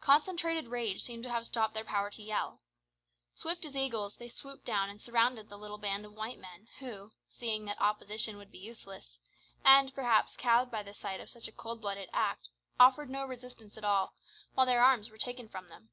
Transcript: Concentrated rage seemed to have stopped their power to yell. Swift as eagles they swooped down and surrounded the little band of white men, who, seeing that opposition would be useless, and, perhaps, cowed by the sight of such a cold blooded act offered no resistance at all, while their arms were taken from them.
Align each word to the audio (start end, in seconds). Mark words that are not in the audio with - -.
Concentrated 0.00 0.66
rage 0.66 1.02
seemed 1.04 1.22
to 1.22 1.30
have 1.30 1.46
stopped 1.46 1.72
their 1.72 1.84
power 1.84 2.10
to 2.10 2.20
yell. 2.24 2.58
Swift 3.36 3.64
as 3.64 3.76
eagles 3.76 4.16
they 4.16 4.28
swooped 4.28 4.64
down 4.64 4.90
and 4.90 5.00
surrounded 5.00 5.48
the 5.48 5.56
little 5.56 5.78
band 5.78 6.04
of 6.04 6.14
white 6.16 6.40
men, 6.40 6.66
who, 6.80 7.12
seeing 7.28 7.64
that 7.64 7.80
opposition 7.80 8.36
would 8.38 8.50
be 8.50 8.58
useless, 8.58 9.20
and, 9.64 9.94
perhaps, 9.94 10.36
cowed 10.36 10.68
by 10.68 10.82
the 10.82 10.92
sight 10.92 11.20
of 11.20 11.30
such 11.30 11.46
a 11.46 11.52
cold 11.52 11.80
blooded 11.80 12.10
act 12.12 12.48
offered 12.80 13.08
no 13.08 13.24
resistance 13.24 13.78
at 13.78 13.84
all, 13.84 14.14
while 14.54 14.66
their 14.66 14.82
arms 14.82 15.10
were 15.10 15.16
taken 15.16 15.48
from 15.48 15.68
them. 15.68 15.88